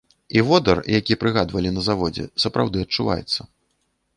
[0.39, 3.41] І водар, які прыгадвалі на заводзе, сапраўды адчуваецца.